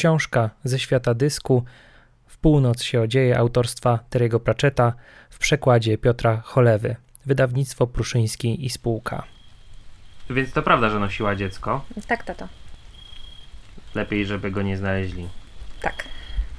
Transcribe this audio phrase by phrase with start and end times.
[0.00, 1.64] Książka ze świata dysku
[2.26, 4.92] W północ się odzieje autorstwa Terego Pratchetta
[5.30, 6.96] w przekładzie Piotra Cholewy.
[7.26, 9.22] Wydawnictwo Pruszyński i spółka.
[10.30, 11.84] Więc to prawda, że nosiła dziecko.
[12.06, 12.48] Tak, tato.
[13.94, 15.28] Lepiej, żeby go nie znaleźli.
[15.82, 16.04] Tak.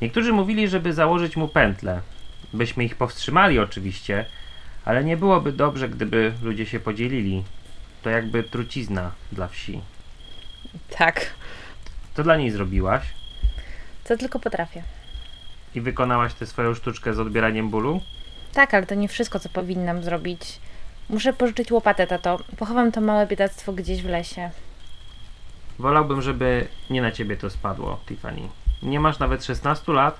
[0.02, 2.02] Niektórzy mówili, żeby założyć mu pętle.
[2.54, 4.26] Byśmy ich powstrzymali oczywiście,
[4.86, 7.44] ale nie byłoby dobrze, gdyby ludzie się podzielili.
[8.02, 9.82] To jakby trucizna dla wsi.
[10.98, 11.34] Tak.
[12.14, 13.21] Co dla niej zrobiłaś?
[14.04, 14.83] Co tylko potrafię.
[15.75, 18.01] I wykonałaś tę swoją sztuczkę z odbieraniem bólu?
[18.54, 20.59] Tak, ale to nie wszystko, co powinnam zrobić.
[21.09, 22.39] Muszę pożyczyć łopatę, tato.
[22.57, 24.50] Pochowam to małe biedactwo gdzieś w lesie.
[25.79, 28.42] Wolałbym, żeby nie na ciebie to spadło, Tiffany.
[28.83, 30.20] Nie masz nawet 16 lat,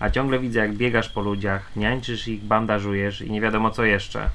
[0.00, 4.30] a ciągle widzę, jak biegasz po ludziach, niańczysz ich, bandażujesz i nie wiadomo co jeszcze.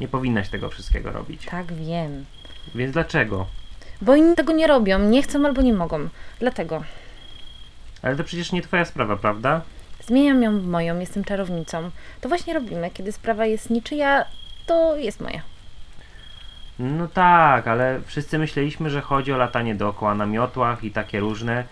[0.00, 1.46] Nie powinnaś tego wszystkiego robić.
[1.46, 2.24] Tak, wiem.
[2.74, 3.46] Więc dlaczego?
[4.02, 6.08] Bo inni tego nie robią, nie chcą albo nie mogą.
[6.38, 6.82] Dlatego.
[8.02, 9.60] Ale to przecież nie twoja sprawa, prawda?
[10.06, 11.90] Zmieniam ją w moją, jestem czarownicą.
[12.20, 12.90] To właśnie robimy.
[12.90, 14.24] Kiedy sprawa jest niczyja,
[14.66, 15.42] to jest moja.
[16.78, 21.64] No tak, ale wszyscy myśleliśmy, że chodzi o latanie dookoła na miotłach i takie różne,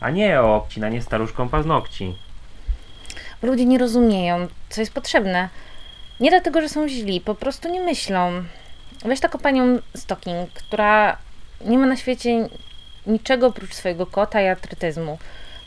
[0.00, 2.16] a nie o obcinanie staruszką paznokci.
[3.42, 5.48] Bo ludzie nie rozumieją, co jest potrzebne.
[6.20, 8.44] Nie dlatego, że są źli, po prostu nie myślą.
[9.04, 11.16] Weź taką panią Stocking, która
[11.64, 12.48] nie ma na świecie
[13.06, 15.18] niczego oprócz swojego kota i artrytyzmu.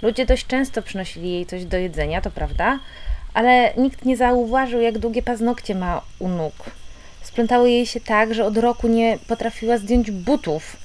[0.04, 2.80] Ludzie dość często przynosili jej coś do jedzenia, to prawda,
[3.34, 6.54] ale nikt nie zauważył, jak długie paznokcie ma u nóg.
[7.22, 10.78] Splątały jej się tak, że od roku nie potrafiła zdjąć butów.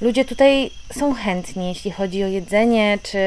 [0.00, 3.18] Ludzie tutaj są chętni, jeśli chodzi o jedzenie, czy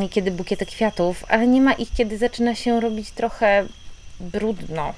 [0.00, 3.66] niekiedy bukiety kwiatów, ale nie ma ich, kiedy zaczyna się robić trochę
[4.20, 4.94] brudno.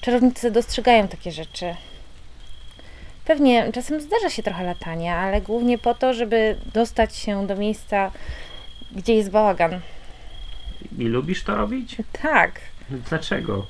[0.00, 1.74] Czarownice dostrzegają takie rzeczy.
[3.24, 8.10] Pewnie czasem zdarza się trochę latania, ale głównie po to, żeby dostać się do miejsca,
[8.92, 9.80] gdzie jest bałagan.
[10.98, 11.96] I lubisz to robić?
[12.22, 12.60] Tak.
[12.90, 13.66] Dlaczego?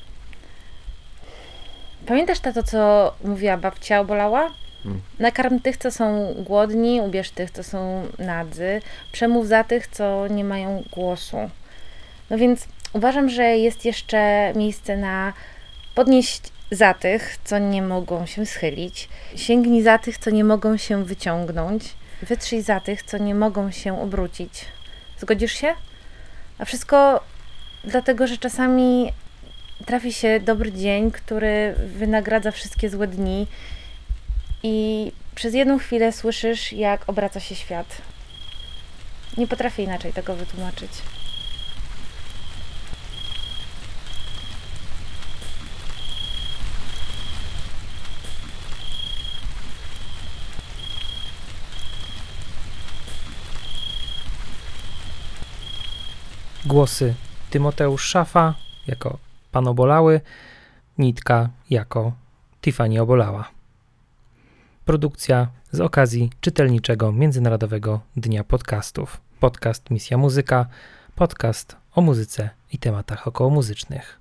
[2.06, 4.50] Pamiętasz tato, co mówiła babcia obolała?
[4.82, 5.02] Hmm.
[5.18, 8.82] Nakarm tych, co są głodni, ubierz tych, co są nadzy,
[9.12, 11.36] przemów za tych, co nie mają głosu.
[12.30, 15.32] No więc uważam, że jest jeszcze miejsce na
[15.94, 16.42] podnieść
[16.74, 21.84] za tych, co nie mogą się schylić, sięgnij za tych, co nie mogą się wyciągnąć,
[22.22, 24.64] wytrzyj za tych, co nie mogą się obrócić.
[25.18, 25.74] Zgodzisz się?
[26.58, 27.20] A wszystko
[27.84, 29.12] dlatego, że czasami
[29.86, 33.46] trafi się dobry dzień, który wynagradza wszystkie złe dni
[34.62, 37.86] i przez jedną chwilę słyszysz, jak obraca się świat.
[39.36, 40.90] Nie potrafię inaczej tego wytłumaczyć.
[56.66, 57.14] Głosy
[57.50, 58.54] Tymoteusz Szafa
[58.86, 59.18] jako
[59.52, 60.20] Pan Obolały,
[60.98, 62.12] Nitka jako
[62.60, 63.50] Tiffany Obolała.
[64.84, 69.20] Produkcja z okazji czytelniczego Międzynarodowego Dnia Podcastów.
[69.40, 70.66] Podcast Misja Muzyka,
[71.14, 74.20] podcast o muzyce i tematach okołomuzycznych.